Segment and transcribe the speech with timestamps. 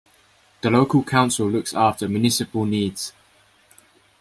[0.61, 3.13] The local council looks after municipal needs.